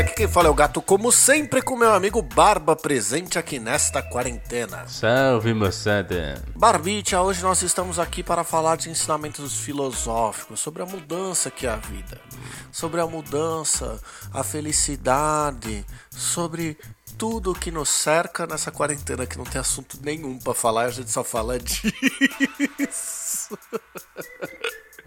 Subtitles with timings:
[0.00, 3.58] galera, aqui quem fala é o Gato, como sempre, com meu amigo Barba presente aqui
[3.58, 4.86] nesta quarentena.
[4.88, 6.42] Salve, moçada.
[6.56, 11.70] Barbicha, hoje nós estamos aqui para falar de ensinamentos filosóficos sobre a mudança que é
[11.70, 12.20] a vida,
[12.72, 14.00] sobre a mudança,
[14.32, 16.78] a felicidade, sobre
[17.18, 21.10] tudo que nos cerca nessa quarentena que não tem assunto nenhum para falar, a gente
[21.10, 23.58] só fala disso.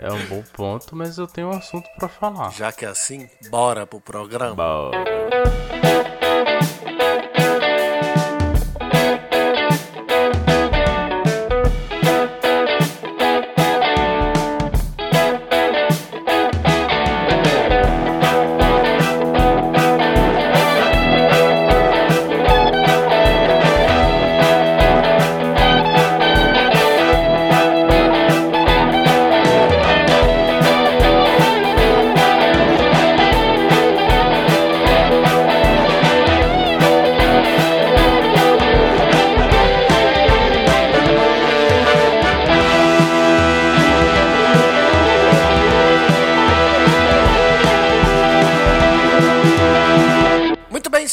[0.04, 2.52] É um bom ponto, mas eu tenho um assunto pra falar.
[2.52, 4.54] Já que é assim, bora pro programa.
[4.54, 5.73] Bora.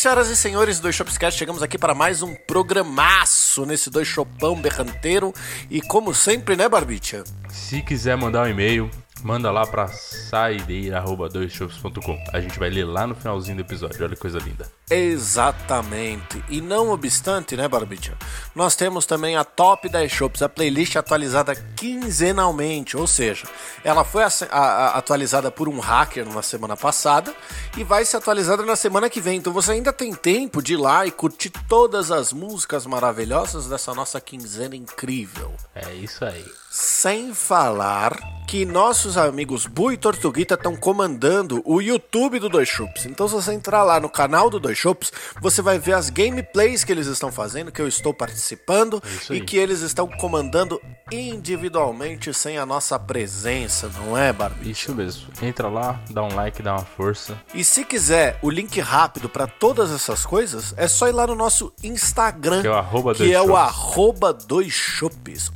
[0.00, 5.30] Senhoras e senhores do Shopscast, chegamos aqui para mais um programaço nesse Dois Chopão berranteiro.
[5.68, 7.22] E como sempre, né, Barbicha?
[7.50, 8.90] Se quiser mandar um e-mail,
[9.22, 12.18] manda lá pra saideira.doisshops.com.
[12.32, 14.02] A gente vai ler lá no finalzinho do episódio.
[14.04, 14.70] Olha que coisa linda.
[14.90, 16.42] Exatamente.
[16.48, 18.14] E não obstante, né, Barbicha?
[18.54, 23.46] Nós temos também a Top 10 Shops, a playlist atualizada quinzenalmente, ou seja,
[23.84, 27.32] ela foi a- a- atualizada por um hacker na semana passada
[27.76, 29.38] e vai ser atualizada na semana que vem.
[29.38, 33.94] Então você ainda tem tempo de ir lá e curtir todas as músicas maravilhosas dessa
[33.94, 35.52] nossa quinzena incrível.
[35.74, 36.44] É isso aí.
[36.70, 38.16] Sem falar
[38.50, 43.06] que nossos amigos Bu e Tortuguita estão comandando o YouTube do Dois Chups.
[43.06, 46.82] Então, se você entrar lá no canal do Dois Chups, você vai ver as gameplays
[46.82, 50.82] que eles estão fazendo, que eu estou participando isso e que eles estão comandando
[51.12, 54.72] individualmente sem a nossa presença, não é, Barbie?
[54.72, 55.28] Isso mesmo.
[55.40, 57.40] Entra lá, dá um like, dá uma força.
[57.54, 61.36] E se quiser o link rápido para todas essas coisas, é só ir lá no
[61.36, 65.00] nosso Instagram, Que é o arroba que dois é o arroba dois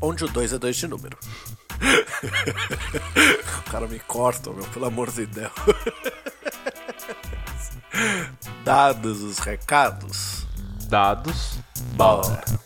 [0.00, 1.18] onde o dois é dois de número.
[3.58, 5.52] o cara me corta, meu, pelo amor de Deus.
[8.64, 10.46] Dados os recados,
[10.88, 11.58] Dados.
[11.94, 12.42] bora.
[12.44, 12.58] Cara,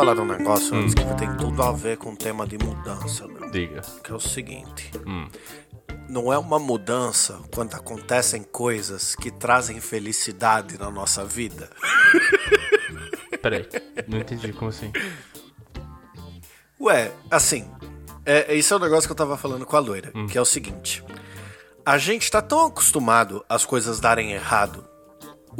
[0.00, 3.50] falar um negócio antes que tem tudo a ver com o tema de mudança, meu.
[3.50, 3.82] Diga.
[4.02, 4.90] Que é o seguinte.
[5.06, 5.28] Hum.
[6.08, 11.68] Não é uma mudança quando acontecem coisas que trazem felicidade na nossa vida.
[13.42, 13.68] Peraí.
[14.08, 14.90] Não entendi como assim.
[16.80, 17.70] Ué, assim,
[18.24, 20.46] é, esse é o negócio que eu tava falando com a loira, que é o
[20.46, 21.04] seguinte.
[21.84, 24.82] A gente tá tão acostumado às coisas darem errado,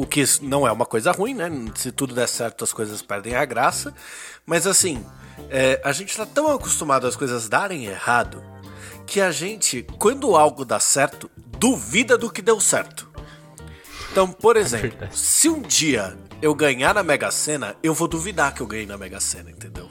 [0.00, 1.50] o que não é uma coisa ruim, né?
[1.75, 3.94] Se tudo der certo, as coisas perdem a graça.
[4.47, 5.05] Mas assim,
[5.50, 8.43] é, a gente tá tão acostumado às coisas darem errado,
[9.06, 13.11] que a gente, quando algo dá certo, duvida do que deu certo.
[14.11, 15.19] Então, por exemplo, verdade.
[15.19, 18.97] se um dia eu ganhar na Mega Sena, eu vou duvidar que eu ganhei na
[18.97, 19.87] Mega Sena, entendeu?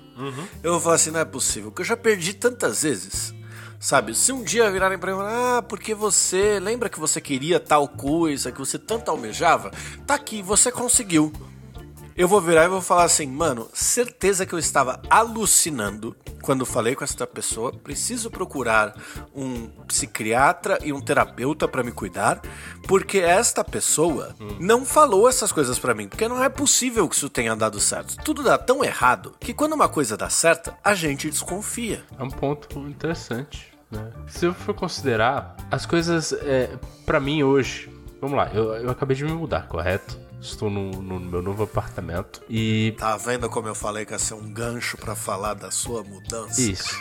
[0.64, 3.32] Eu vou falar assim, não é possível, que eu já perdi tantas vezes.
[3.80, 7.88] Sabe, se um dia virarem pra mim, ah, porque você lembra que você queria tal
[7.88, 9.72] coisa, que você tanto almejava?
[10.06, 11.32] Tá aqui, você conseguiu.
[12.20, 16.94] Eu vou virar e vou falar assim, mano, certeza que eu estava alucinando quando falei
[16.94, 17.72] com essa pessoa.
[17.72, 18.94] Preciso procurar
[19.34, 22.42] um psiquiatra e um terapeuta pra me cuidar,
[22.86, 27.30] porque esta pessoa não falou essas coisas pra mim, porque não é possível que isso
[27.30, 28.18] tenha dado certo.
[28.22, 32.04] Tudo dá tão errado que quando uma coisa dá certa, a gente desconfia.
[32.18, 34.12] É um ponto interessante, né?
[34.28, 36.70] Se eu for considerar, as coisas, é,
[37.06, 37.90] para mim hoje,
[38.22, 40.18] vamos lá, eu, eu acabei de me mudar, correto?
[40.42, 44.36] Estou no, no meu novo apartamento e Tá vendo como eu falei que ia ser
[44.36, 46.62] um gancho pra falar da sua mudança?
[46.62, 46.96] isso.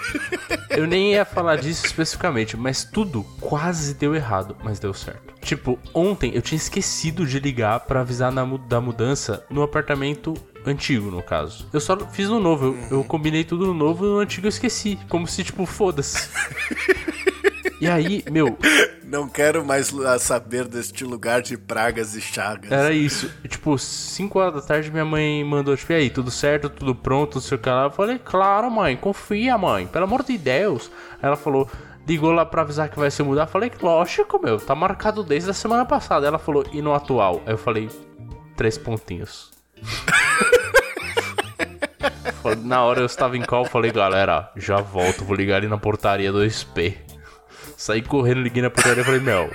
[0.70, 5.34] Eu nem ia falar disso especificamente, mas tudo quase deu errado, mas deu certo.
[5.40, 10.34] Tipo, ontem eu tinha esquecido de ligar pra avisar na, da mudança no apartamento
[10.68, 11.66] antigo, no caso.
[11.72, 14.50] Eu só fiz no novo, eu, eu combinei tudo no novo e no antigo eu
[14.50, 14.98] esqueci.
[15.08, 16.28] Como se, tipo, foda-se.
[17.80, 18.58] E aí, meu,
[19.04, 22.72] Não quero mais saber deste lugar de pragas e chagas.
[22.72, 23.30] Era isso.
[23.46, 27.36] Tipo, 5 horas da tarde minha mãe mandou, tipo, e aí, tudo certo, tudo pronto,
[27.36, 27.84] não sei o que lá.
[27.84, 30.90] Eu falei, claro, mãe, confia, mãe, pelo amor de Deus.
[31.12, 31.70] Aí ela falou,
[32.08, 33.46] Ligou lá pra avisar que vai se mudar.
[33.46, 36.26] Falei, lógico, meu, tá marcado desde a semana passada.
[36.26, 37.42] Ela falou, e no atual?
[37.44, 37.90] Aí eu falei,
[38.56, 39.50] três pontinhos.
[42.64, 46.32] na hora eu estava em call, falei, galera, já volto, vou ligar ali na portaria
[46.32, 46.96] do SP.
[47.76, 49.50] Saí correndo, liguei na portaria e falei, meu,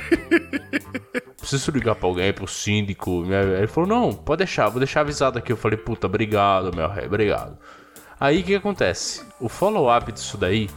[1.37, 3.25] preciso ligar pra alguém, pro síndico.
[3.57, 5.51] Ele falou, não, pode deixar, vou deixar avisado aqui.
[5.51, 7.57] Eu falei, puta, obrigado, meu rei, obrigado.
[8.19, 9.25] Aí o que acontece?
[9.39, 10.69] O follow-up disso daí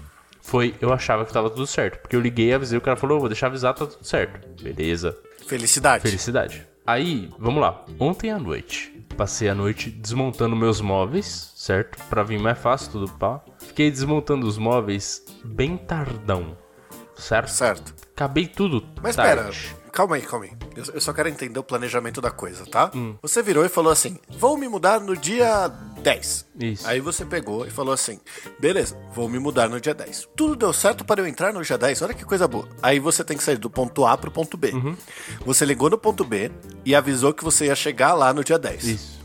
[0.43, 2.01] foi, eu achava que tava tudo certo.
[2.01, 4.63] Porque eu liguei, avisei, o cara falou, vou deixar avisado, tá tudo certo.
[4.63, 5.17] Beleza.
[5.47, 6.03] Felicidade.
[6.03, 6.67] Felicidade.
[6.85, 7.85] Aí, vamos lá.
[8.01, 11.99] Ontem à noite, passei a noite desmontando meus móveis, certo?
[12.05, 13.41] Pra vir mais fácil, tudo pá.
[13.59, 16.57] Fiquei desmontando os móveis bem tardão,
[17.17, 17.51] certo?
[17.51, 17.95] Certo.
[18.15, 18.87] Acabei tudo.
[19.03, 19.51] Mas tarde.
[19.51, 20.53] espera, calma aí, calma aí.
[20.77, 22.91] Eu, eu só quero entender o planejamento da coisa, tá?
[23.23, 25.71] Você virou e falou assim: vou me mudar no dia
[26.07, 26.47] 10.
[26.61, 26.87] Isso.
[26.87, 28.21] Aí você pegou e falou assim:
[28.61, 30.29] beleza, vou me mudar no dia 10.
[30.37, 32.69] Tudo deu certo para eu entrar no dia 10, olha que coisa boa.
[32.81, 34.73] Aí você tem que sair do ponto A pro ponto B.
[35.45, 36.53] Você ligou no ponto B
[36.85, 38.85] e avisou que você ia chegar lá no dia 10.
[38.85, 39.17] Isso.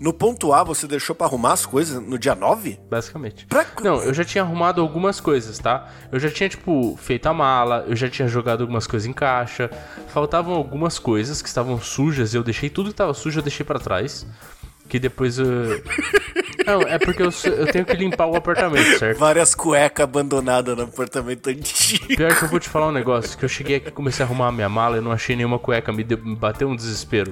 [0.00, 2.78] No ponto A, você deixou pra arrumar as coisas no dia 9?
[2.88, 3.44] Basicamente.
[3.46, 5.90] Pra- Não, eu já tinha arrumado algumas coisas, tá?
[6.12, 9.68] Eu já tinha, tipo, feito a mala, eu já tinha jogado algumas coisas em caixa.
[10.06, 13.66] Faltavam algumas coisas que estavam sujas e eu deixei tudo que tava sujo, eu deixei
[13.66, 14.24] pra trás.
[14.88, 15.46] Que depois eu.
[16.66, 19.18] Não, é porque eu, eu tenho que limpar o apartamento, certo?
[19.18, 22.06] Várias cuecas abandonadas no apartamento antigo.
[22.08, 24.48] Pior que eu vou te falar um negócio, que eu cheguei aqui, comecei a arrumar
[24.48, 27.30] a minha mala e não achei nenhuma cueca, me, deu- me bateu um desespero.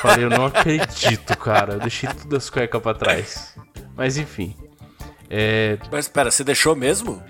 [0.00, 3.54] Falei, eu não acredito, cara, eu deixei todas as cuecas pra trás.
[3.96, 4.54] Mas enfim.
[5.28, 7.22] É, Mas espera, você deixou mesmo?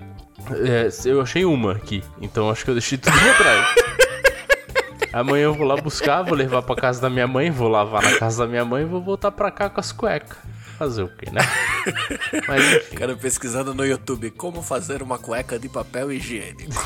[0.51, 3.67] é, eu achei uma aqui, então acho que eu deixei tudo pra trás.
[5.13, 8.17] Amanhã eu vou lá buscar, vou levar pra casa da minha mãe, vou lavar na
[8.17, 10.37] casa da minha mãe e vou voltar pra cá com as cuecas.
[10.77, 11.41] Fazer o quê, né?
[12.47, 12.95] Mas enfim.
[12.95, 16.71] Cara, pesquisando no YouTube como fazer uma cueca de papel higiênico.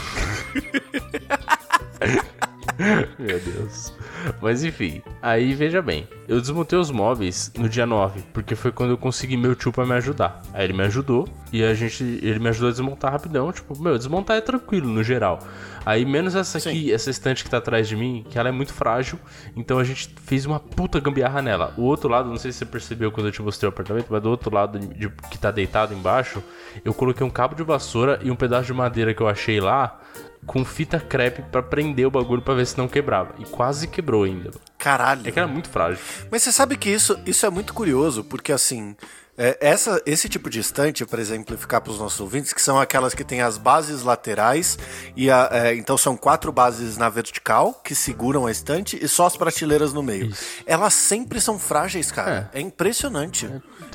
[3.20, 3.94] Meu Deus.
[4.42, 8.92] Mas enfim, aí veja bem, eu desmontei os móveis no dia 9, porque foi quando
[8.92, 10.42] eu consegui meu tio pra me ajudar.
[10.54, 13.98] Aí ele me ajudou e a gente, ele me ajudou a desmontar rapidão, tipo, meu,
[13.98, 15.40] desmontar é tranquilo no geral.
[15.86, 18.74] Aí menos essa aqui, essa estante que tá atrás de mim, que ela é muito
[18.74, 19.18] frágil,
[19.56, 21.74] então a gente fez uma puta gambiarra nela.
[21.78, 24.22] O outro lado, não sei se você percebeu quando eu te mostrei o apartamento, mas
[24.22, 26.44] do outro lado de- que tá deitado embaixo,
[26.86, 30.00] eu coloquei um cabo de vassoura e um pedaço de madeira que eu achei lá
[30.46, 33.34] com fita crepe pra prender o bagulho pra ver se não quebrava.
[33.40, 34.52] E quase quebrou ainda.
[34.78, 35.22] Caralho.
[35.28, 36.00] É que era muito frágil.
[36.32, 38.96] Mas você sabe que isso, isso é muito curioso, porque assim,
[39.38, 43.14] é, essa, esse tipo de estante, para exemplificar para os nossos ouvintes, que são aquelas
[43.14, 44.78] que têm as bases laterais,
[45.16, 49.28] e a- é, então são quatro bases na vertical que seguram a estante e só
[49.28, 50.34] as prateleiras no meio.
[50.66, 52.50] Elas sempre são frágeis, cara.
[52.54, 53.48] É, impressionante.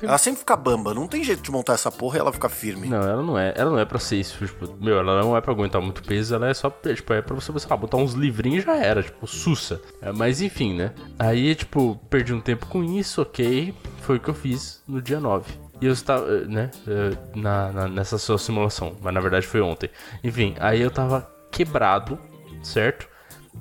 [0.03, 2.89] Ela sempre fica bamba, não tem jeito de montar essa porra e ela ficar firme.
[2.89, 3.53] Não, ela não é.
[3.57, 4.45] Ela não é pra ser isso.
[4.47, 7.35] Tipo, meu, ela não é pra aguentar muito peso, ela é só tipo, é pra
[7.35, 9.81] você, sei lá, botar uns livrinhos e já era, tipo, sussa.
[10.03, 10.93] É, mas enfim, né?
[11.19, 13.75] Aí, tipo, perdi um tempo com isso, ok.
[14.03, 15.53] Foi o que eu fiz no dia 9.
[15.81, 19.91] E eu estava, né, eh, na, na- nessa sua simulação, mas na verdade foi ontem.
[20.25, 22.19] Enfim, aí eu tava quebrado,
[22.63, 23.07] certo?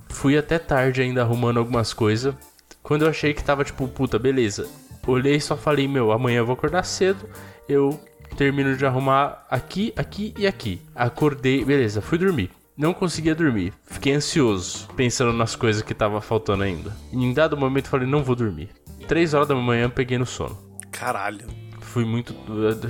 [0.10, 2.34] Fui até tarde ainda arrumando algumas coisas.
[2.82, 4.68] Quando eu achei que tava tipo, puta, beleza.
[5.08, 7.30] Olhei e só falei, meu, amanhã eu vou acordar cedo.
[7.68, 8.00] Eu
[8.38, 10.82] termino de arrumar aqui, aqui e aqui.
[10.94, 12.50] Acordei, beleza, fui dormir.
[12.78, 13.74] Não conseguia dormir.
[13.86, 16.96] Fiquei ansioso, pensando nas coisas que tava faltando ainda.
[17.12, 18.70] E em dado momento falei, não vou dormir.
[19.08, 20.58] Três horas da manhã eu peguei no sono.
[20.92, 21.48] Caralho.
[21.80, 22.36] Fui muito.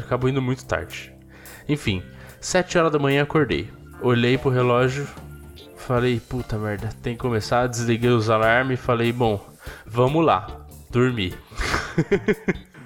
[0.04, 1.14] Acabou indo muito tarde.
[1.68, 2.02] Enfim,
[2.40, 3.70] 7 horas da manhã acordei.
[4.02, 5.08] Olhei pro relógio.
[5.78, 7.68] Falei, puta merda, tem que começar.
[7.68, 9.44] Desliguei os alarmes e falei, bom,
[9.86, 10.48] vamos lá.
[10.90, 11.34] Dormi.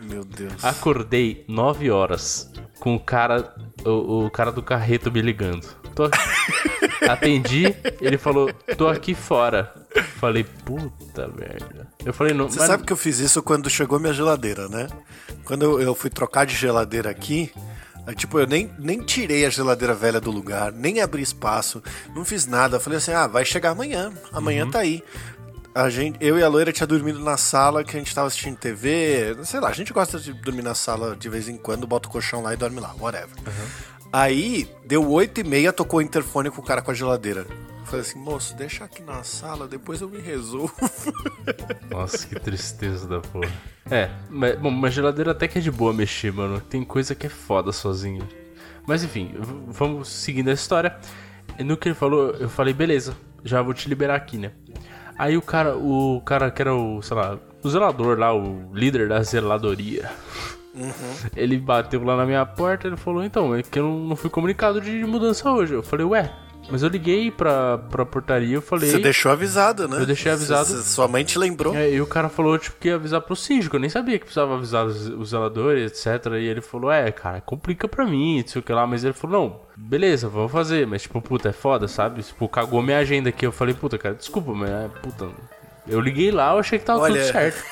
[0.01, 0.63] Meu Deus.
[0.63, 3.53] Acordei 9 horas com o cara.
[3.85, 5.65] O, o cara do carreto me ligando.
[5.95, 6.09] Tô.
[7.09, 9.73] Atendi, ele falou, tô aqui fora.
[10.19, 11.87] Falei, puta merda.
[12.05, 12.49] Eu falei, não.
[12.49, 14.87] Você mas- sabe que eu fiz isso quando chegou minha geladeira, né?
[15.45, 17.51] Quando eu, eu fui trocar de geladeira aqui,
[18.05, 21.81] aí, tipo, eu nem, nem tirei a geladeira velha do lugar, nem abri espaço,
[22.13, 22.75] não fiz nada.
[22.77, 24.71] Eu falei assim, ah, vai chegar amanhã, amanhã Uhum.
[24.71, 25.01] tá aí.
[25.73, 28.57] A gente, eu e a loira tinha dormido na sala que a gente tava assistindo
[28.57, 32.09] TV, sei lá, a gente gosta de dormir na sala de vez em quando, bota
[32.09, 33.29] o colchão lá e dorme lá, whatever.
[34.11, 37.45] Aí, deu oito e meia, tocou o interfone com o cara com a geladeira.
[37.79, 40.73] Eu Falei assim, moço, deixa aqui na sala, depois eu me resolvo.
[41.89, 43.51] Nossa, que tristeza da porra.
[43.89, 46.59] É, mas, bom, uma geladeira até que é de boa mexer, mano.
[46.59, 48.27] Tem coisa que é foda sozinho.
[48.87, 49.35] Mas enfim,
[49.67, 50.97] vamos seguindo a história.
[51.59, 54.51] E No que ele falou, eu falei, beleza, já vou te liberar aqui, né?
[55.19, 59.09] Aí o cara, o cara que era o, sei lá, o zelador lá, o líder
[59.09, 60.09] da zeladoria.
[61.35, 64.29] Ele bateu lá na minha porta ele falou, então, é que eu não, não fui
[64.29, 65.73] comunicado de mudança hoje.
[65.73, 66.31] Eu falei, ué,
[66.71, 68.89] Mas eu liguei pra, pra portaria eu falei.
[68.89, 69.99] Você deixou avisado, né?
[69.99, 70.67] Eu deixei avisado.
[70.67, 71.75] Cê, sua mãe te lembrou.
[71.75, 73.75] É, e o cara falou, tipo, que ia avisar pro síndico.
[73.75, 76.33] Eu nem sabia que precisava avisar os, os zeladores, etc.
[76.33, 78.85] E ele falou, é, cara, complica pra mim, não sei o que lá.
[78.85, 80.85] Mas ele falou, não, beleza, vamos fazer.
[80.85, 82.21] Mas, tipo, puta, é foda, sabe?
[82.21, 83.45] Tipo, cagou minha agenda aqui.
[83.45, 85.29] Eu falei, puta, cara, desculpa, mas, é, puta.
[85.87, 87.19] Eu liguei lá, eu achei que tava Olha...
[87.19, 87.63] tudo certo.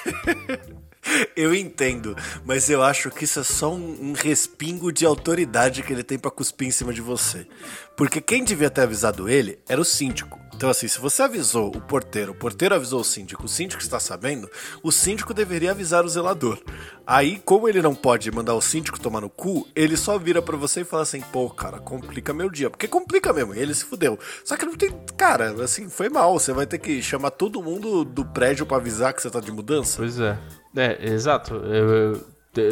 [1.35, 5.93] Eu entendo, mas eu acho que isso é só um, um respingo de autoridade que
[5.93, 7.47] ele tem pra cuspir em cima de você.
[7.95, 10.39] Porque quem devia ter avisado ele era o síndico.
[10.57, 13.99] Então, assim, se você avisou o porteiro, o porteiro avisou o síndico, o síndico está
[13.99, 14.49] sabendo,
[14.81, 16.59] o síndico deveria avisar o zelador.
[17.05, 20.57] Aí, como ele não pode mandar o síndico tomar no cu, ele só vira para
[20.57, 22.71] você e fala assim: pô, cara, complica meu dia.
[22.71, 24.17] Porque complica mesmo, ele se fudeu.
[24.43, 24.89] Só que não tem.
[25.15, 26.39] Cara, assim, foi mal.
[26.39, 29.51] Você vai ter que chamar todo mundo do prédio para avisar que você tá de
[29.51, 29.97] mudança.
[29.97, 30.39] Pois é.
[30.77, 31.55] É, exato.
[31.55, 32.25] Eu, eu,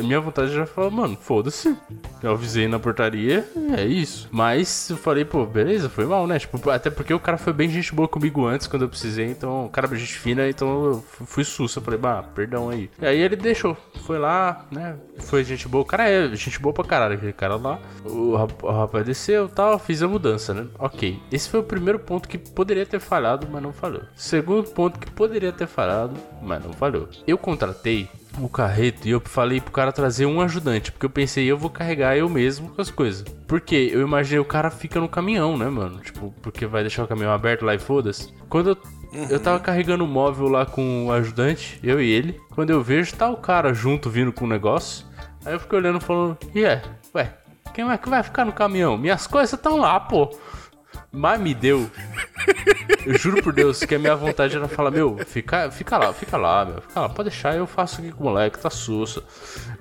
[0.03, 1.75] minha vontade já falar, mano, foda-se.
[2.21, 4.27] Eu avisei na portaria, é isso.
[4.31, 6.39] Mas eu falei, pô, beleza, foi mal, né?
[6.39, 9.65] Tipo, até porque o cara foi bem gente boa comigo antes, quando eu precisei, então,
[9.65, 11.79] o cara é gente fina, então eu fui sussa.
[11.79, 12.89] Eu falei, bah, perdão aí.
[13.01, 14.95] E aí ele deixou, foi lá, né?
[15.19, 15.83] Foi gente boa.
[15.83, 17.79] O cara é gente boa pra caralho, aquele cara lá.
[18.03, 20.67] O, o rapaz desceu tal, fiz a mudança, né?
[20.79, 21.19] Ok.
[21.31, 24.03] Esse foi o primeiro ponto que poderia ter falhado, mas não falhou.
[24.15, 27.07] Segundo ponto que poderia ter falhado, mas não falhou.
[27.27, 31.45] Eu contratei o carreto e eu falei pro cara trazer um ajudante, porque eu pensei,
[31.45, 33.23] eu vou carregar eu mesmo com as coisas.
[33.47, 35.99] Porque eu imaginei o cara fica no caminhão, né, mano?
[35.99, 38.33] Tipo, porque vai deixar o caminhão aberto lá e foda-se.
[38.49, 38.77] Quando eu,
[39.29, 43.15] eu tava carregando o móvel lá com o ajudante, eu e ele, quando eu vejo,
[43.15, 45.05] tá o cara junto vindo com o negócio.
[45.45, 46.81] Aí eu fiquei olhando falando, e é,
[47.13, 47.31] ué,
[47.73, 48.97] quem é que vai ficar no caminhão?
[48.97, 50.29] Minhas coisas estão lá, pô.
[51.15, 51.89] Mas me deu.
[53.05, 56.37] Eu juro por Deus que a minha vontade era falar, meu, fica, fica lá, fica
[56.37, 56.81] lá, meu.
[56.81, 59.23] Fica lá, pode deixar, eu faço aqui com o moleque, tá sussa.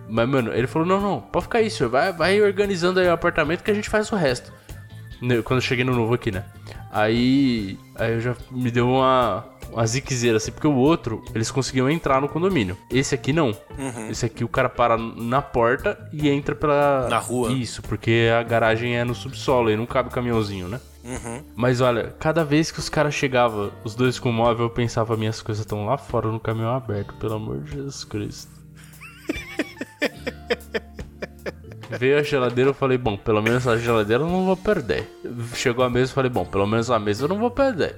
[0.09, 1.91] Mas, mano, ele falou, não, não, pode ficar aí, senhor.
[1.91, 4.53] Vai, vai organizando aí o apartamento que a gente faz o resto.
[5.45, 6.45] Quando eu cheguei no novo aqui, né?
[6.93, 7.79] Aí.
[7.97, 9.45] Aí eu já me deu uma.
[9.73, 12.77] Uma ziquezeira, assim, porque o outro, eles conseguiam entrar no condomínio.
[12.89, 13.49] Esse aqui não.
[13.77, 14.09] Uhum.
[14.09, 17.09] Esse aqui o cara para na porta e entra pela.
[17.09, 17.51] Na rua.
[17.51, 20.79] Isso, porque a garagem é no subsolo e não cabe caminhãozinho, né?
[21.05, 21.45] Uhum.
[21.55, 25.17] Mas olha, cada vez que os caras chegavam, os dois com o móvel, eu pensava,
[25.17, 28.51] minhas coisas estão lá fora no caminhão aberto, pelo amor de Jesus Cristo.
[31.99, 35.07] Veio a geladeira, eu falei, bom, pelo menos a geladeira eu não vou perder.
[35.55, 37.97] Chegou a mesa, eu falei, bom, pelo menos a mesa eu não vou perder.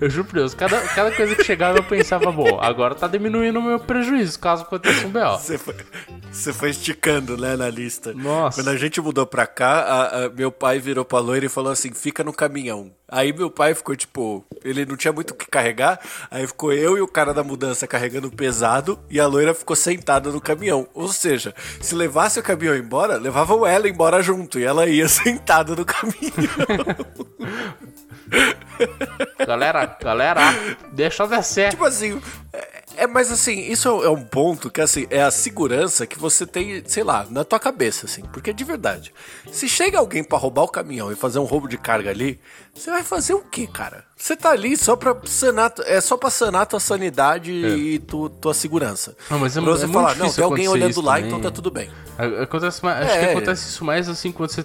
[0.00, 3.58] Eu juro por Deus, cada, cada coisa que chegava eu pensava, bom, agora tá diminuindo
[3.58, 5.38] o meu prejuízo caso aconteça um B.O.
[5.38, 5.76] Você foi,
[6.30, 8.12] você foi esticando, né, na lista.
[8.12, 8.60] Nossa.
[8.60, 11.72] Quando a gente mudou pra cá, a, a, meu pai virou pra loira e falou
[11.72, 12.90] assim: fica no caminhão.
[13.08, 16.00] Aí meu pai ficou tipo, ele não tinha muito o que carregar,
[16.30, 20.30] aí ficou eu e o cara da mudança carregando pesado e a loira ficou sentada
[20.30, 20.88] no caminhão.
[20.94, 25.76] Ou seja, se levasse o caminhão embora, levavam ela embora junto e ela ia sentada
[25.76, 26.32] no caminhão.
[29.46, 30.40] galera, galera,
[30.92, 31.70] deixa eu descer.
[31.70, 32.20] Tipo assim,
[33.02, 36.46] é, é, mas assim, isso é um ponto que assim, é a segurança que você
[36.46, 38.22] tem, sei lá, na tua cabeça, assim.
[38.32, 39.12] Porque de verdade,
[39.50, 42.38] se chega alguém para roubar o caminhão e fazer um roubo de carga ali,
[42.74, 44.04] você vai fazer o quê, cara?
[44.16, 47.68] Você tá ali só pra sanar, é só pra sanar tua sanidade é.
[47.70, 49.16] e tu, tua segurança.
[49.28, 51.28] Não, mas é, pra você é falar, não, tem alguém olhando lá, também.
[51.28, 51.90] então tá tudo bem.
[52.40, 53.30] Acontece mais, acho que é.
[53.32, 54.64] acontece isso mais assim quando você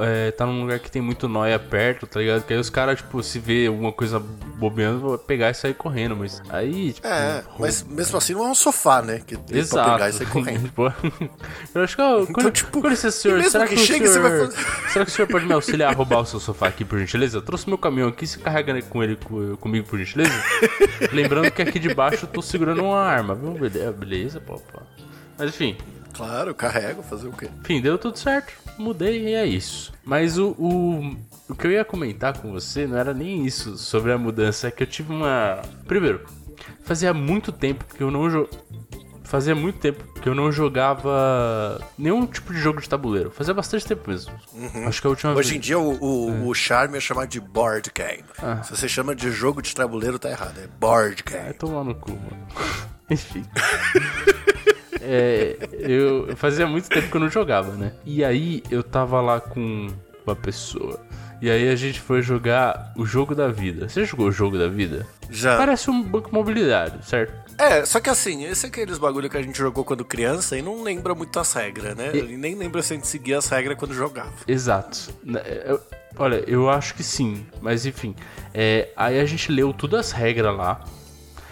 [0.00, 2.44] é, tá num lugar que tem muito nóia perto, tá ligado?
[2.44, 6.16] Que aí os caras, tipo, se vê alguma coisa bobeando, vão pegar e sair correndo,
[6.16, 9.22] mas aí, tipo, É, mas mesmo assim não é um sofá, né?
[9.26, 9.84] Que Exato.
[9.84, 10.70] pra pegar e sair correndo.
[11.74, 14.50] eu acho que, ó, então, quando, tipo, com licença, senhor, será que, que chega, senhor,
[14.50, 14.64] fazer...
[14.92, 17.38] será que o senhor pode me auxiliar a roubar o seu sofá aqui, por gentileza?
[17.38, 19.16] Eu trouxe meu caminhão aqui, se carrega com ele
[19.58, 20.32] comigo, por gentileza?
[21.12, 23.56] Lembrando que aqui de baixo eu tô segurando uma arma, viu?
[23.92, 24.80] Beleza, pô, pô.
[25.38, 25.76] Mas enfim.
[26.12, 27.48] Claro, carrego, fazer o quê?
[27.62, 28.52] Enfim, deu tudo certo.
[28.76, 29.94] Mudei e é isso.
[30.04, 31.16] Mas o, o,
[31.48, 34.70] o que eu ia comentar com você não era nem isso sobre a mudança, é
[34.70, 35.62] que eu tive uma.
[35.86, 36.26] Primeiro,
[36.84, 38.48] fazia muito tempo que eu não jo...
[39.24, 43.30] Fazia muito tempo que eu não jogava nenhum tipo de jogo de tabuleiro.
[43.30, 44.32] Fazia bastante tempo mesmo.
[44.52, 44.86] Uhum.
[44.86, 45.56] Acho que a última Hoje vez...
[45.56, 46.40] em dia o, o, é.
[46.44, 48.24] o charme é chamar de board game.
[48.38, 48.62] Ah.
[48.62, 50.58] Se você chama de jogo de tabuleiro, tá errado.
[50.58, 51.48] É board game.
[51.48, 52.46] É tomar no cu, mano.
[53.08, 53.44] Enfim.
[55.00, 57.94] é, eu fazia muito tempo que eu não jogava, né?
[58.04, 59.88] E aí eu tava lá com
[60.26, 61.00] uma pessoa.
[61.40, 63.88] E aí a gente foi jogar o jogo da vida.
[63.88, 65.06] Você jogou o jogo da vida?
[65.32, 65.56] Já.
[65.56, 67.32] Parece um banco imobiliário, certo?
[67.56, 70.62] É, só que assim, esse é aqueles bagulho que a gente jogou quando criança e
[70.62, 72.14] não lembra muito as regras, né?
[72.14, 72.36] E...
[72.36, 74.32] nem lembra se a gente seguia as regras quando jogava.
[74.46, 75.10] Exato.
[75.36, 75.80] É, eu,
[76.16, 78.14] olha, eu acho que sim, mas enfim.
[78.52, 80.84] É, aí a gente leu todas as regras lá.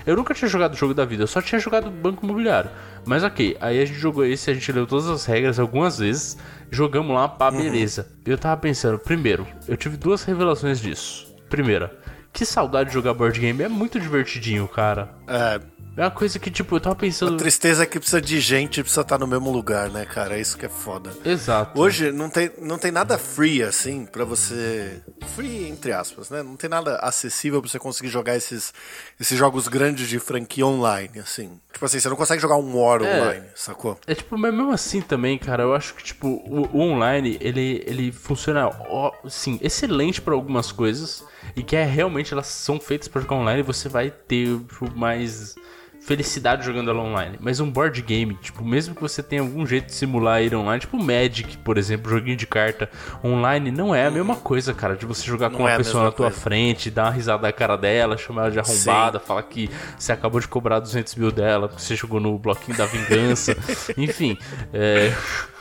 [0.06, 2.70] Eu nunca tinha jogado o jogo da vida, eu só tinha jogado Banco Imobiliário.
[3.06, 6.36] Mas ok, aí a gente jogou esse, a gente leu todas as regras algumas vezes.
[6.70, 8.06] Jogamos lá, pá, beleza.
[8.26, 11.34] Eu tava pensando, primeiro, eu tive duas revelações disso.
[11.48, 11.98] Primeira,
[12.32, 13.62] que saudade de jogar board game.
[13.62, 15.14] É muito divertidinho, cara.
[15.26, 15.60] É,
[15.96, 17.34] É uma coisa que, tipo, eu tava pensando.
[17.34, 20.36] a tristeza é que precisa de gente, precisa estar no mesmo lugar, né, cara?
[20.36, 21.10] É isso que é foda.
[21.24, 21.78] Exato.
[21.78, 25.02] Hoje não tem, não tem nada free assim pra você.
[25.34, 26.42] Free entre aspas, né?
[26.44, 28.72] Não tem nada acessível pra você conseguir jogar esses,
[29.18, 31.60] esses jogos grandes de franquia online, assim.
[31.72, 33.20] Tipo assim, você não consegue jogar um War É.
[33.20, 33.98] online, sacou?
[34.06, 37.82] É tipo, mas mesmo assim também, cara, eu acho que tipo, o, o online, ele,
[37.86, 41.24] ele funciona, ó, sim, excelente pra algumas coisas
[41.56, 44.48] e que é realmente elas são feitas pra jogar online e você vai ter
[44.94, 45.54] mais
[46.00, 47.36] felicidade jogando ela online.
[47.40, 50.80] Mas um board game, tipo, mesmo que você tenha algum jeito de simular ir online,
[50.80, 52.90] tipo Magic, por exemplo, joguinho de carta
[53.24, 56.04] online, não é a mesma coisa, cara, de você jogar com Não uma é pessoa
[56.04, 56.40] na tua coisa.
[56.40, 60.40] frente, dar uma risada na cara dela, chamar ela de arrombada, falar que você acabou
[60.40, 63.56] de cobrar 200 mil dela porque você jogou no bloquinho da vingança.
[63.96, 64.36] Enfim,
[64.72, 65.12] é,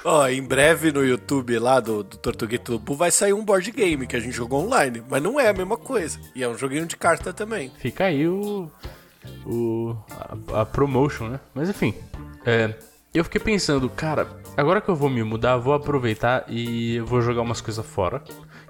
[0.06, 4.08] Ó, em breve no YouTube lá do, do Tortuguito Bu vai sair um board game
[4.08, 6.18] que a gente jogou online, mas não é a mesma coisa.
[6.34, 7.70] E é um joguinho de carta também.
[7.78, 8.72] fica aí o.
[9.46, 9.96] o
[10.52, 11.40] a, a promotion, né?
[11.54, 11.94] Mas enfim,
[12.46, 12.74] é,
[13.14, 17.42] eu fiquei pensando, cara, agora que eu vou me mudar, vou aproveitar e vou jogar
[17.42, 18.22] umas coisas fora.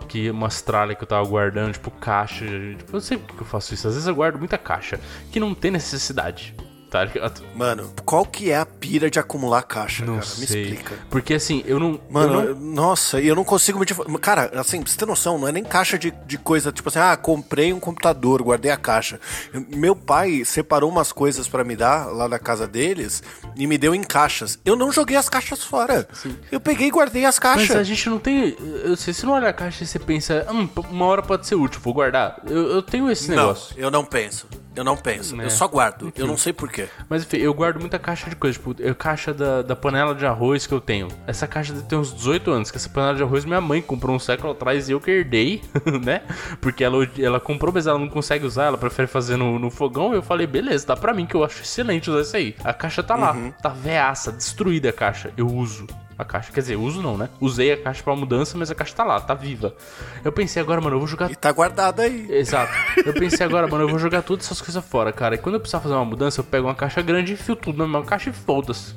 [0.07, 2.45] Que umas tralhas que eu tava guardando, tipo caixa.
[2.45, 3.87] Tipo, eu sei por que eu faço isso.
[3.87, 4.99] Às vezes eu guardo muita caixa
[5.31, 6.55] que não tem necessidade.
[6.89, 7.43] Tá ligado?
[7.55, 10.25] Mano, qual que é a pira de acumular caixa, Não cara?
[10.39, 10.61] Me sei.
[10.63, 10.95] explica.
[11.09, 11.99] Porque assim, eu não.
[12.09, 13.85] Mano, eu eu- nossa, e eu não consigo me.
[14.19, 16.97] Cara, assim, pra você ter noção, não é nem caixa de, de coisa, tipo assim,
[16.97, 19.19] ah, comprei um computador, guardei a caixa.
[19.53, 23.21] Eu- Meu pai separou umas coisas pra me dar lá na casa deles
[23.55, 24.57] e me deu em caixas.
[24.65, 26.07] Eu não joguei as caixas fora.
[26.51, 27.87] Eu peguei e guardei as Mas a caixas.
[27.87, 28.57] gente não tem.
[28.83, 31.53] Eu sei, se não olha a caixa e você pensa, hum, uma hora pode ser
[31.55, 32.41] útil, vou guardar.
[32.47, 33.75] Eu, eu tenho esse Não, negócio.
[33.77, 34.47] eu não penso.
[34.75, 35.39] Eu não penso.
[35.39, 35.45] É.
[35.45, 36.11] Eu só guardo.
[36.15, 36.87] Eu não sei porquê.
[37.09, 40.25] Mas enfim, eu guardo muita caixa de coisa, tipo, eu, caixa da, da panela de
[40.25, 41.07] arroz que eu tenho.
[41.27, 44.19] Essa caixa ter uns 18 anos, que essa panela de arroz minha mãe comprou um
[44.19, 45.61] século atrás e eu que herdei,
[46.03, 46.21] né?
[46.61, 50.13] Porque ela, ela comprou, mas ela não consegue usar, ela prefere fazer no, no fogão.
[50.13, 52.55] Eu falei, beleza, dá pra mim, que eu acho excelente usar isso aí.
[52.63, 55.31] A caixa tá lá, tá veaça, destruída a caixa.
[55.35, 55.87] Eu uso
[56.19, 56.51] a caixa.
[56.51, 57.29] Quer dizer, uso não, né?
[57.39, 59.73] Usei a caixa pra mudança, mas a caixa tá lá, tá viva.
[60.21, 62.27] Eu pensei agora, mano, eu vou jogar E tá guardado aí.
[62.29, 62.73] Exato.
[63.05, 65.35] Eu pensei agora, mano, eu vou jogar todas essas coisas fora, cara.
[65.35, 67.77] E quando eu precisar fazer uma mudança, eu pego uma caixa grande e enfio tudo
[67.77, 68.93] na mesma caixa e foda-se.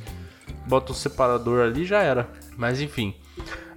[0.66, 2.28] Boto o separador ali e já era.
[2.56, 3.14] Mas enfim.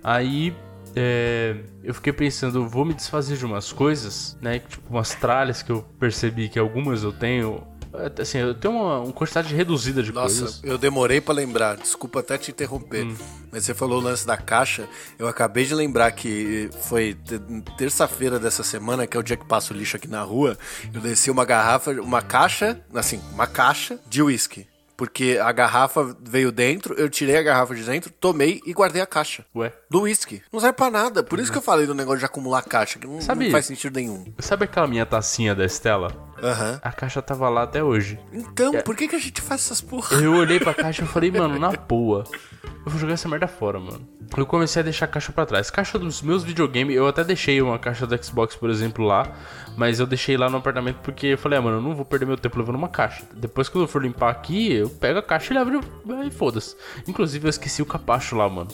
[0.04, 0.56] Aí.
[0.96, 4.60] é, eu fiquei pensando, vou me desfazer de umas coisas, né?
[4.60, 7.62] Tipo, umas tralhas que eu percebi que algumas eu tenho.
[8.00, 10.62] É, Assim, eu tenho uma, uma quantidade reduzida de Nossa, coisas.
[10.64, 11.78] eu demorei pra lembrar.
[11.78, 13.06] Desculpa até te interromper.
[13.06, 13.16] Hum.
[13.52, 14.88] Mas você falou o lance da caixa.
[15.18, 17.40] Eu acabei de lembrar que foi te-
[17.78, 20.58] terça-feira dessa semana, que é o dia que passo lixo aqui na rua.
[20.94, 24.68] Eu desci uma garrafa, uma caixa, assim, uma caixa de uísque.
[24.98, 29.06] Porque a garrafa veio dentro, eu tirei a garrafa de dentro, tomei e guardei a
[29.06, 29.46] caixa.
[29.54, 29.74] Ué.
[29.90, 30.42] Do uísque.
[30.54, 31.22] Não serve pra nada.
[31.22, 33.66] Por isso que eu falei do negócio de acumular caixa, que não, Sabe- não faz
[33.66, 34.24] sentido nenhum.
[34.40, 36.16] Sabe aquela minha tacinha da Estela?
[36.42, 36.80] Aham.
[36.82, 38.20] A caixa tava lá até hoje.
[38.32, 40.18] Então, por que, que a gente faz essas porra?
[40.18, 42.24] Eu olhei pra caixa e falei, mano, na boa,
[42.64, 44.08] eu vou jogar essa merda fora, mano.
[44.36, 45.70] Eu comecei a deixar a caixa pra trás.
[45.70, 49.32] Caixa dos meus videogames, eu até deixei uma caixa do Xbox, por exemplo, lá.
[49.78, 52.26] Mas eu deixei lá no apartamento porque eu falei, ah, mano, eu não vou perder
[52.26, 53.24] meu tempo levando uma caixa.
[53.34, 55.82] Depois que eu for limpar aqui, eu pego a caixa e levo
[56.26, 56.76] e foda-se.
[57.08, 58.70] Inclusive, eu esqueci o capacho lá, mano.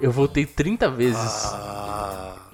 [0.00, 1.44] Eu voltei 30 vezes.
[1.46, 1.93] Ah.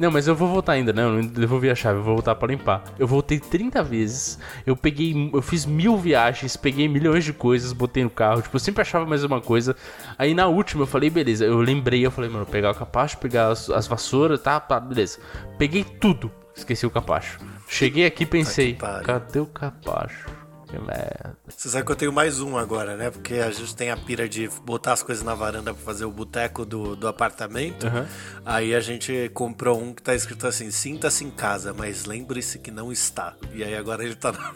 [0.00, 1.02] Não, mas eu vou voltar ainda, né?
[1.02, 2.82] Eu não devolvi a chave, eu vou voltar pra limpar.
[2.98, 8.02] Eu voltei 30 vezes, eu peguei, eu fiz mil viagens, peguei milhões de coisas, botei
[8.02, 9.76] no carro, tipo, eu sempre achava mais uma coisa.
[10.16, 13.48] Aí na última eu falei, beleza, eu lembrei, eu falei, mano, pegar o capacho, pegar
[13.48, 15.18] as, as vassouras, tá, tá, beleza.
[15.58, 17.38] Peguei tudo, esqueci o capacho.
[17.68, 20.39] Cheguei aqui e pensei, cadê o capacho?
[20.70, 21.36] Que merda.
[21.48, 23.10] Você sabe que eu tenho mais um agora, né?
[23.10, 26.10] Porque a gente tem a pira de botar as coisas na varanda pra fazer o
[26.12, 27.86] boteco do, do apartamento.
[27.88, 28.06] Aham.
[28.46, 32.70] Aí a gente comprou um que tá escrito assim: sinta-se em casa, mas lembre-se que
[32.70, 33.34] não está.
[33.52, 34.30] E aí agora ele tá.
[34.30, 34.52] na-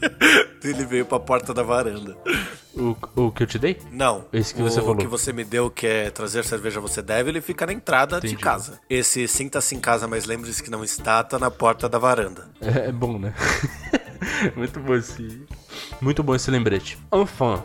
[0.64, 2.16] ele veio pra porta da varanda.
[2.74, 3.78] O, o que eu te dei?
[3.90, 4.24] Não.
[4.32, 4.96] Esse que o você falou.
[4.96, 8.28] que você me deu, que é trazer cerveja você deve, ele fica na entrada de
[8.28, 8.42] Entendi.
[8.42, 8.80] casa.
[8.88, 12.48] Esse sinta-se em casa, mas lembre-se que não está, tá na porta da varanda.
[12.62, 13.34] É, é bom, né?
[14.56, 15.42] Muito bom esse.
[16.00, 16.98] Muito bom esse lembrete.
[17.12, 17.62] Enfim,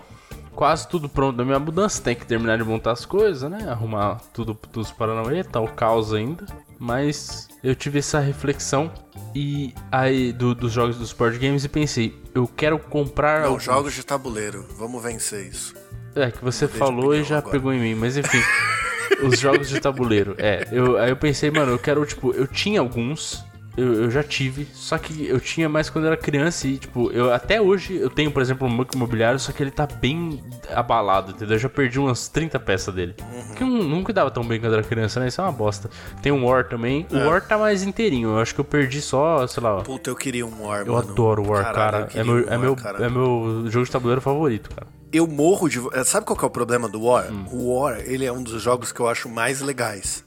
[0.53, 2.01] quase tudo pronto da minha mudança.
[2.01, 3.69] Tem que terminar de montar as coisas, né?
[3.69, 6.45] Arrumar tudo, tudo os Paranauê, tá o caos ainda.
[6.79, 8.91] Mas eu tive essa reflexão
[9.33, 13.63] e aí do- dos jogos dos board games e pensei, eu quero comprar Não, alguns.
[13.63, 14.63] jogos de tabuleiro.
[14.77, 15.73] Vamos vencer isso.
[16.15, 17.51] É, que você Mudei falou e já agora.
[17.51, 18.41] pegou em mim, mas enfim.
[19.23, 20.35] os jogos de tabuleiro.
[20.37, 23.43] É, eu, aí eu pensei, mano, eu quero, tipo, eu tinha alguns
[23.77, 27.31] eu, eu já tive, só que eu tinha mais quando era criança e, tipo, eu
[27.33, 31.31] até hoje eu tenho, por exemplo, um banco imobiliário, só que ele tá bem abalado,
[31.31, 31.55] entendeu?
[31.55, 33.15] Eu já perdi umas 30 peças dele.
[33.21, 33.55] Uhum.
[33.55, 35.27] Que eu não, não cuidava tão bem quando era criança, né?
[35.27, 35.89] Isso é uma bosta.
[36.21, 37.05] Tem um War também.
[37.11, 37.25] O É.
[37.27, 38.29] War tá mais inteirinho.
[38.29, 39.81] Eu acho que eu perdi só, sei lá.
[39.81, 41.09] Puta, eu queria um War, Eu mano.
[41.11, 42.19] adoro War, Caralho, eu cara.
[42.19, 43.05] É meu, um é, War, meu, cara.
[43.05, 44.87] é meu jogo de tabuleiro favorito, cara.
[45.13, 45.79] Eu morro de.
[46.05, 47.31] Sabe qual que é o problema do War?
[47.31, 47.45] Hum.
[47.51, 50.25] O War, ele é um dos jogos que eu acho mais legais.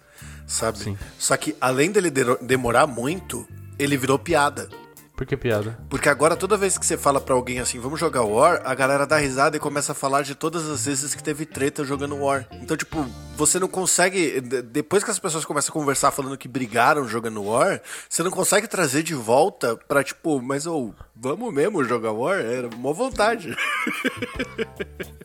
[0.51, 0.79] Sabe?
[0.79, 0.99] Sim.
[1.19, 3.47] Só que além dele de- demorar muito,
[3.79, 4.69] ele virou piada.
[5.17, 5.79] Por que piada?
[5.91, 9.07] Porque agora toda vez que você fala pra alguém assim, vamos jogar War, a galera
[9.07, 12.47] dá risada e começa a falar de todas as vezes que teve treta jogando War.
[12.53, 14.41] Então, tipo, você não consegue.
[14.41, 18.31] de- Depois que as pessoas começam a conversar falando que brigaram jogando War, você não
[18.31, 22.39] consegue trazer de volta pra, tipo, mas ô, vamos mesmo jogar War?
[22.41, 23.55] Era uma vontade.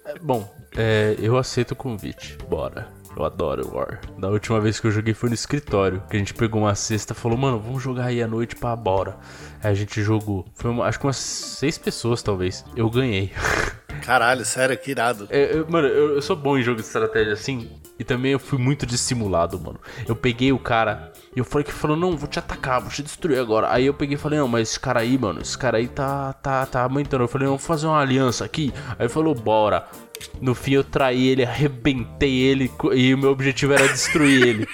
[0.07, 2.37] É, Bom, é, eu aceito o convite.
[2.47, 2.87] Bora.
[3.17, 4.01] Eu adoro War.
[4.17, 6.03] Da última vez que eu joguei foi no escritório.
[6.09, 8.75] Que a gente pegou uma cesta e falou, mano, vamos jogar aí à noite pra
[8.75, 9.17] bora.
[9.63, 10.45] Aí a gente jogou.
[10.53, 12.65] Foi uma- acho que umas seis pessoas, talvez.
[12.75, 13.31] Eu ganhei.
[14.03, 15.27] Caralho, sério, que irado.
[15.29, 17.69] É, eu- mano, eu, eu sou bom em jogo de estratégia assim.
[17.97, 19.79] E também eu fui muito dissimulado, mano.
[20.05, 23.01] Eu peguei o cara e eu falei que falou, não, vou te atacar, vou te
[23.01, 23.71] destruir agora.
[23.71, 26.33] Aí eu peguei e falei, não, mas esse cara aí, mano, esse cara aí tá,
[26.33, 27.23] tá, tá aumentando.
[27.23, 28.73] Eu falei, não, vamos fazer uma aliança aqui.
[28.99, 29.85] Aí falou, bora.
[30.41, 34.67] No fim eu traí ele, arrebentei ele e o meu objetivo era destruir ele.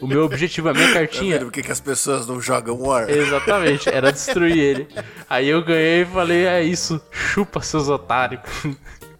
[0.00, 1.38] O meu objetivo, a minha Tá cartinha.
[1.38, 3.08] vendo por que as pessoas não jogam War?
[3.08, 4.88] Exatamente, era destruir ele.
[5.28, 8.42] Aí eu ganhei e falei, é isso, chupa seus otários.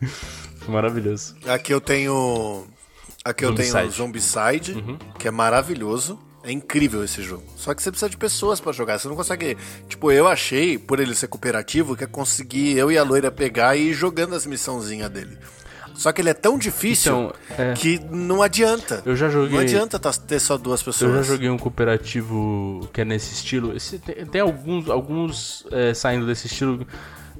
[0.68, 1.34] Maravilhoso.
[1.46, 2.66] Aqui eu tenho.
[3.24, 4.72] Aqui eu tenho o Zombicide.
[4.72, 6.18] Zombicide, que é maravilhoso.
[6.44, 7.42] É incrível esse jogo.
[7.56, 8.98] Só que você precisa de pessoas pra jogar.
[8.98, 9.56] Você não consegue.
[9.88, 13.74] Tipo, eu achei, por ele ser cooperativo, que é conseguir eu e a loira pegar
[13.76, 15.38] e ir jogando as missãozinhas dele.
[15.94, 17.72] Só que ele é tão difícil Então, é.
[17.74, 19.00] que não adianta.
[19.06, 21.14] Eu já joguei- Não adianta tá- ter só duas Eu pessoas.
[21.14, 23.74] já joguei um cooperativo que é nesse estilo.
[23.76, 26.84] Esse, tem, tem alguns, alguns é, saindo desse estilo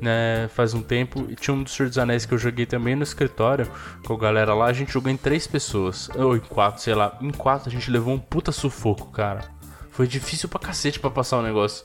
[0.05, 1.27] né, faz um tempo.
[1.29, 3.67] E tinha um do Senhor dos Anéis que eu joguei também no escritório
[4.07, 4.67] com a galera lá.
[4.67, 6.09] A gente jogou em três pessoas.
[6.15, 7.19] Ou em quatro, sei lá.
[7.21, 9.54] Em quatro a gente levou um puta sufoco, cara.
[9.95, 11.85] Foi difícil pra cacete pra passar o negócio.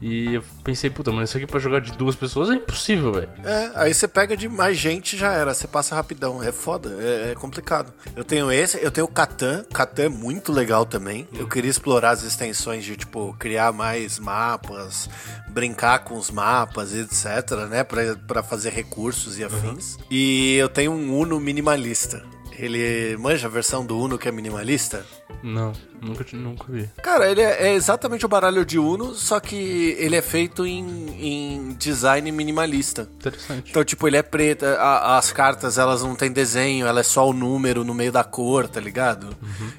[0.00, 3.28] E eu pensei, puta, mano, isso aqui pra jogar de duas pessoas é impossível, velho.
[3.44, 6.42] É, aí você pega de mais gente já era, você passa rapidão.
[6.42, 7.92] É foda, é, é complicado.
[8.16, 9.64] Eu tenho esse, eu tenho o Catan.
[9.72, 11.28] Catan é muito legal também.
[11.34, 15.10] Eu queria explorar as extensões de, tipo, criar mais mapas,
[15.48, 17.84] brincar com os mapas, etc, né?
[17.84, 19.98] Pra, pra fazer recursos e afins.
[20.10, 22.24] E eu tenho um Uno minimalista.
[22.58, 25.04] Ele manja a versão do Uno que é minimalista?
[25.42, 26.88] Não, nunca, nunca vi.
[27.02, 30.84] Cara, ele é, é exatamente o baralho de Uno, só que ele é feito em,
[31.18, 33.08] em design minimalista.
[33.16, 33.70] Interessante.
[33.70, 37.28] Então, tipo, ele é preto, a- as cartas elas não tem desenho, ela é só
[37.28, 39.28] o número no meio da cor, tá ligado?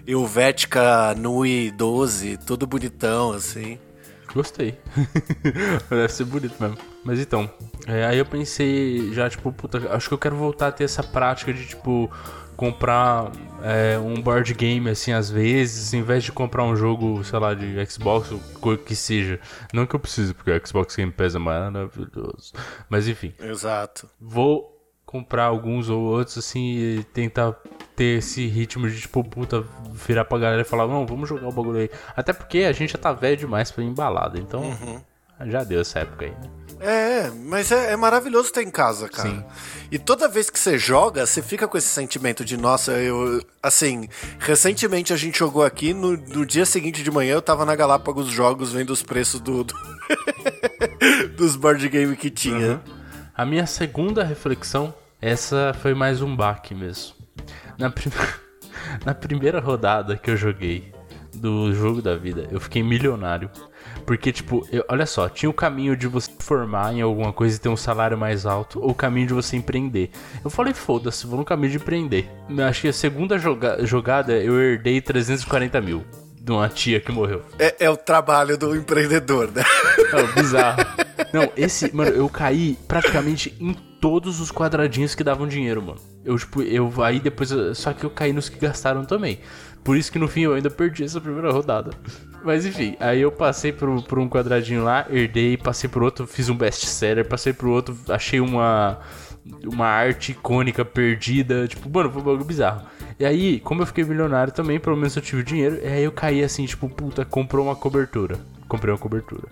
[0.06, 3.78] E o Vética Nui 12, tudo bonitão, assim.
[4.34, 4.78] Gostei.
[5.90, 6.78] Deve ser bonito mesmo.
[7.04, 7.50] Mas então,
[7.86, 11.04] é, aí eu pensei já, tipo, puta, acho que eu quero voltar a ter essa
[11.04, 12.10] prática de, tipo,
[12.56, 17.40] comprar é, um board game, assim, às vezes, em vez de comprar um jogo, sei
[17.40, 19.40] lá, de Xbox, ou coisa que seja.
[19.74, 22.54] Não que eu precise, porque o Xbox Game Pass é maravilhoso.
[22.90, 24.10] Mas enfim, Exato.
[24.20, 24.72] vou
[25.06, 27.56] comprar alguns ou outros, assim, e tentar
[27.96, 31.52] ter esse ritmo de, tipo, puta, virar pra galera e falar, não, vamos jogar o
[31.52, 31.90] bagulho aí.
[32.16, 34.64] Até porque a gente já tá velho demais pra ir embalada, então
[35.46, 36.63] já deu essa época aí, né?
[36.86, 39.30] É, mas é, é maravilhoso ter em casa, cara.
[39.30, 39.44] Sim.
[39.90, 43.42] E toda vez que você joga, você fica com esse sentimento de, nossa, eu.
[43.62, 47.74] Assim, recentemente a gente jogou aqui, no, no dia seguinte de manhã eu tava na
[47.76, 49.74] Galápagos Jogos vendo os preços do, do-
[51.38, 52.82] dos board game que tinha.
[53.36, 57.16] A minha segunda reflexão, essa foi mais um baque mesmo.
[57.78, 58.12] Na, prim-
[59.06, 60.92] Na primeira rodada que eu joguei
[61.34, 63.50] do jogo da vida, eu fiquei milionário.
[64.06, 67.60] Porque, tipo, eu- olha só, tinha o caminho de você formar em alguma coisa e
[67.60, 70.10] ter um salário mais alto, ou o caminho de você empreender.
[70.44, 72.30] Eu falei, foda-se, vou no caminho de empreender.
[72.50, 76.04] Eu acho que a segunda joga- jogada eu herdei 340 mil
[76.40, 77.42] de uma tia que morreu.
[77.58, 79.64] É, é o trabalho do empreendedor, né?
[80.12, 80.84] Não, bizarro.
[81.32, 86.00] Não, esse, mano, eu caí praticamente em todos os quadradinhos que davam dinheiro, mano.
[86.26, 87.50] Eu, tipo, eu aí depois.
[87.76, 89.40] Só que eu caí nos que gastaram também.
[89.84, 91.92] Por isso que no fim eu ainda perdi essa primeira rodada.
[92.44, 96.50] Mas enfim, aí eu passei por, por um quadradinho lá, herdei, passei por outro, fiz
[96.50, 99.00] um best-seller, passei por outro, achei uma.
[99.66, 101.68] Uma arte icônica perdida.
[101.68, 102.84] Tipo, mano, foi um bagulho bizarro.
[103.20, 105.80] E aí, como eu fiquei milionário também, pelo menos eu tive dinheiro.
[105.84, 108.38] E aí eu caí assim, tipo, puta, comprou uma cobertura.
[108.70, 109.44] Comprei uma cobertura.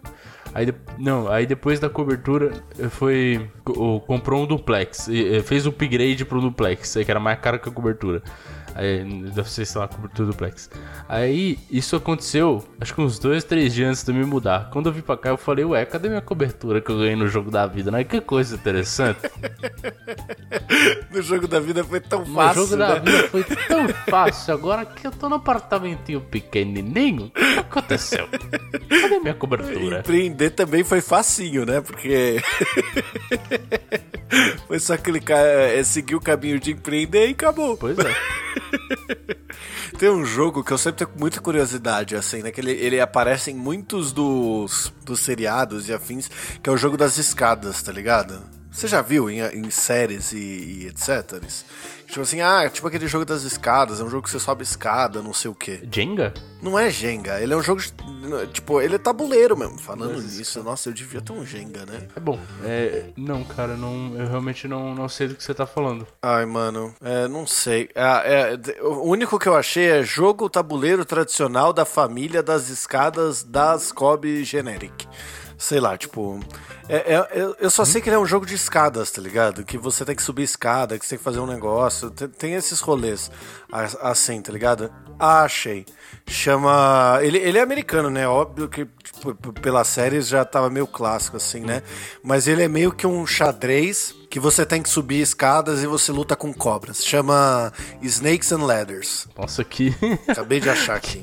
[0.54, 3.50] Aí, de- não, aí depois da cobertura eh, foi.
[3.66, 5.10] co- Comprou um duplex.
[5.10, 8.24] eh, Fez o upgrade pro duplex, aí que era mais caro que a cobertura.
[8.76, 10.70] Aí, deve ser, sei lá, cobertura duplex.
[11.10, 14.70] Aí, isso aconteceu, acho que uns dois, três dias antes de me mudar.
[14.72, 17.28] Quando eu vim pra cá, eu falei, ué, cadê minha cobertura que eu ganhei no
[17.28, 18.04] jogo da vida, né?
[18.04, 19.20] Que coisa interessante.
[21.12, 22.88] no jogo da vida foi tão No fácil, jogo né?
[22.88, 24.54] da vida foi tão fácil.
[24.54, 28.28] Agora que eu tô no apartamentinho pequenininho, o que aconteceu?
[28.28, 30.00] Cadê minha cobertura?
[30.00, 31.82] Empreender também foi facinho, né?
[31.82, 32.42] Porque
[34.68, 37.78] foi só clicar, é, seguir o caminho de empreender e acabou.
[37.78, 38.16] Pois é.
[39.98, 42.52] Tem um jogo que eu sempre tenho muita curiosidade, assim, né?
[42.52, 46.30] Que ele, ele aparece em muitos dos, dos seriados e afins,
[46.62, 48.42] que é o jogo das escadas, tá ligado?
[48.72, 51.42] Você já viu em, em séries e, e etc?
[52.08, 55.22] Tipo assim, ah, tipo aquele jogo das escadas, é um jogo que você sobe escada,
[55.22, 55.82] não sei o quê.
[55.94, 56.34] Jenga?
[56.62, 57.82] Não é Jenga, ele é um jogo.
[57.82, 57.94] de-
[58.54, 59.80] Tipo, ele é tabuleiro mesmo.
[59.80, 62.08] Falando Das nisso, nossa, eu devia ter um Jenga, né?
[62.16, 62.40] É bom.
[62.64, 66.06] É, não, cara, não, eu realmente não, não sei do que você tá falando.
[66.22, 67.90] Ai, mano, é, não sei.
[67.96, 73.42] É, é, o único que eu achei é jogo tabuleiro tradicional da família das escadas
[73.44, 75.08] das Kobe Generic.
[75.62, 76.40] Sei lá, tipo.
[76.90, 79.64] é- é- eu- só sei que ele é um jogo de escadas, tá ligado?
[79.64, 82.10] Que você tem que subir escada, que você tem que fazer um negócio.
[82.10, 83.30] Tem, tem esses rolês
[84.02, 84.92] assim, tá ligado?
[85.20, 85.86] Ah, achei.
[86.28, 87.20] Chama.
[87.22, 88.28] Ele, ele é americano, né?
[88.28, 91.84] Óbvio que tipo, pelas séries já tava meio clássico, assim, né?
[92.24, 96.10] Mas ele é meio que um xadrez que você tem que subir escadas e você
[96.12, 97.04] luta com cobras.
[97.06, 99.28] Chama Snakes and Ladders.
[99.38, 99.94] Nossa, que.
[100.26, 101.22] Acabei de achar aqui.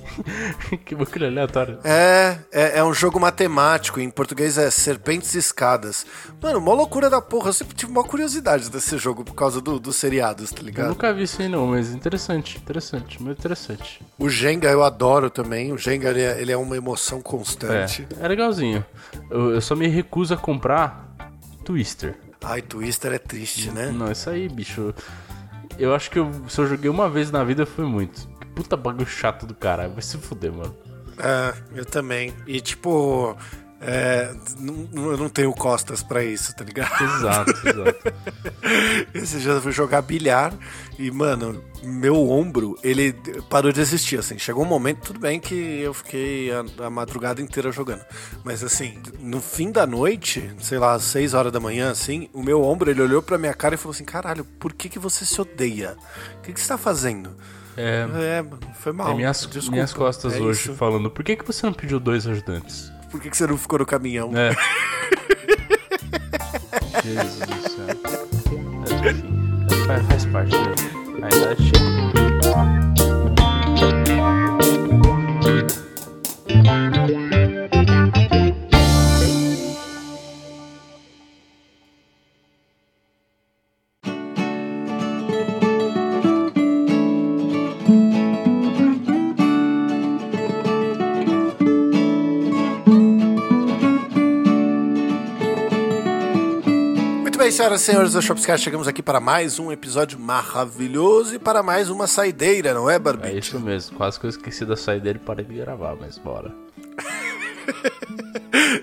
[0.84, 1.78] que bagulho aleatório.
[1.82, 6.04] É, é, é um jogo matemático, em português é Serpentes e Escadas.
[6.42, 7.48] Mano, mó loucura da porra.
[7.48, 10.88] Eu sempre tive uma curiosidade desse jogo por causa do- dos seriados, tá Eu ligado?
[10.88, 14.04] nunca vi isso aí não, mas interessante, interessante, muito interessante.
[14.18, 15.72] O Jenga eu adoro também.
[15.72, 18.06] O Jenga ele é, ele é uma emoção constante.
[18.20, 18.84] É, é legalzinho.
[19.30, 21.08] Eu, eu só me recuso a comprar
[21.64, 22.14] Twister.
[22.42, 23.90] Ai, Twister é triste, né?
[23.90, 24.94] Não, isso aí, bicho.
[25.78, 28.28] Eu acho que eu, se eu joguei uma vez na vida foi muito.
[28.40, 29.92] Que puta bagulho chato do caralho.
[29.92, 30.74] Vai se fuder, mano.
[31.18, 32.32] É, eu também.
[32.46, 33.36] E tipo,
[33.80, 37.02] é, não- eu não tenho costas pra isso, tá ligado?
[37.02, 37.98] Exato, exato.
[39.14, 40.52] Esse dia eu fui jogar bilhar
[40.98, 43.12] e, mano, meu ombro, ele
[43.48, 44.38] parou de existir, assim.
[44.38, 48.04] Chegou um momento, tudo bem que eu fiquei a, a madrugada inteira jogando.
[48.44, 52.42] Mas, assim, no fim da noite, sei lá, às 6 horas da manhã, assim, o
[52.42, 55.24] meu ombro, ele olhou pra minha cara e falou assim, caralho, por que que você
[55.24, 55.96] se odeia?
[56.38, 57.36] O que que você tá fazendo?
[57.76, 58.08] É,
[58.40, 58.44] É,
[58.80, 59.06] foi mal.
[59.06, 60.74] tem minhas, Desculpa, minhas costas é hoje isso.
[60.74, 62.90] falando, por que, que você não pediu dois ajudantes?
[63.10, 64.32] Por que que você não ficou no caminhão?
[64.36, 64.50] É.
[67.02, 67.86] Jesus do céu.
[68.80, 69.24] Mas, enfim,
[69.86, 70.74] faz, faz parte, né?
[71.22, 71.88] A idade chega.
[97.58, 101.90] Senhoras e senhores do Shopscast, chegamos aqui para mais um episódio maravilhoso e para mais
[101.90, 103.30] uma saideira, não é, Barbie?
[103.30, 103.96] É isso mesmo.
[103.96, 106.54] Quase que eu esqueci da saída e parei de gravar, mas bora.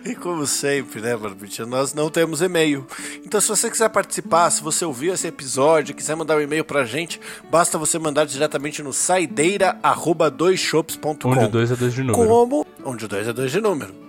[0.03, 2.85] E como sempre, né, Barbite, nós não temos e-mail.
[3.25, 6.85] Então, se você quiser participar, se você ouviu esse episódio, quiser mandar um e-mail pra
[6.85, 11.29] gente, basta você mandar diretamente no saideira@doisshops.com.
[11.29, 12.27] Onde o dois é dois de número.
[12.27, 12.65] Como?
[12.83, 14.04] Onde o 2 é 2 de número.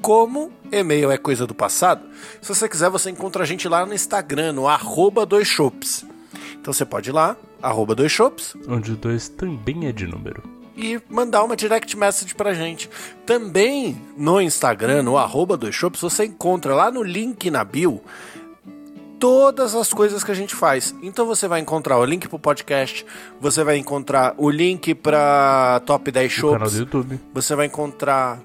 [0.00, 2.02] Como e-mail é coisa do passado,
[2.40, 6.04] se você quiser, você encontra a gente lá no Instagram, no arroba doisshops.
[6.60, 10.42] Então você pode ir lá, arroba doisshops, Onde o dois também é de número.
[10.76, 12.88] e mandar uma direct message pra gente.
[13.26, 18.00] Também no Instagram, no arroba dois shops, você encontra lá no link na bio
[19.18, 20.94] todas as coisas que a gente faz.
[21.02, 23.04] Então você vai encontrar o link pro podcast,
[23.38, 27.20] você vai encontrar o link pra Top 10 No canal Shops, do YouTube.
[27.34, 28.40] você vai encontrar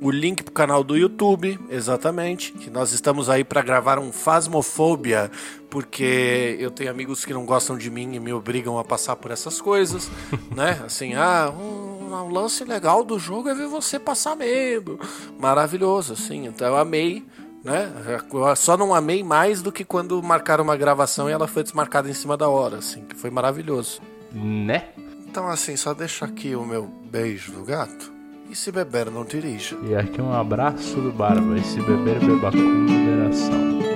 [0.00, 5.30] o link pro canal do YouTube, exatamente, que nós estamos aí para gravar um Fasmofobia,
[5.68, 9.30] porque eu tenho amigos que não gostam de mim e me obrigam a passar por
[9.30, 10.10] essas coisas,
[10.56, 10.80] né?
[10.84, 14.98] Assim, ah, um, um lance legal do jogo é ver você passar medo.
[15.38, 16.46] Maravilhoso, assim.
[16.46, 17.24] Então eu amei,
[17.62, 17.92] né?
[18.32, 22.08] Eu só não amei mais do que quando marcaram uma gravação e ela foi desmarcada
[22.08, 24.00] em cima da hora, assim, que foi maravilhoso.
[24.32, 24.88] Né?
[25.26, 28.19] Então, assim, só deixa aqui o meu beijo do gato.
[28.50, 29.76] E se beber, não dirija.
[29.84, 31.56] E aqui um abraço do Barba.
[31.56, 33.89] E se beber, beba com moderação.